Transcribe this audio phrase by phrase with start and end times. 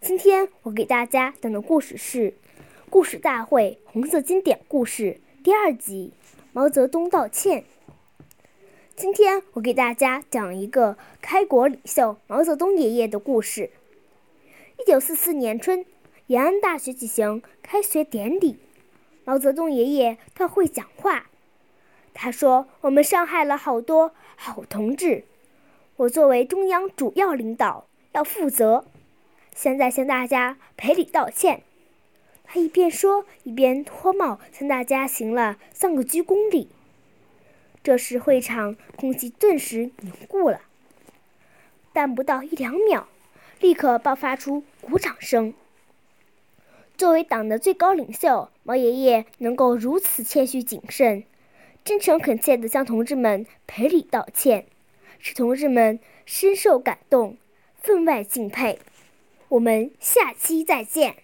[0.00, 2.30] 今天我给大家讲的故事是
[2.88, 6.14] 《故事大会红色经典故事》第二集
[6.54, 7.62] 《毛泽东道歉》。
[8.96, 13.70] 今天我给大家讲一个开国领袖毛泽东爷爷的故事。
[14.78, 15.84] 一九四四年春，
[16.28, 18.56] 延安大学举行开学典礼，
[19.24, 21.26] 毛泽东爷爷他会讲话。
[22.14, 25.24] 他说：“我们伤害了好多好同志，
[25.96, 28.86] 我作为中央主要领导要负责。”
[29.54, 31.62] 现在向大家赔礼道歉。
[32.44, 36.68] 他一边说，一边脱帽向大家行了三个鞠躬礼。
[37.82, 40.60] 这时会场空气顿时凝固了，
[41.92, 43.08] 但不到一两秒，
[43.60, 45.54] 立刻爆发出鼓掌声。
[46.96, 51.24] 作为党的最高领袖，毛爷爷能够如此谦虚谨慎、
[51.82, 54.66] 真诚恳切地向同志们赔礼道歉，
[55.18, 57.38] 使同志们深受感动，
[57.76, 58.78] 分外敬佩。
[59.50, 61.16] 我们下期再见。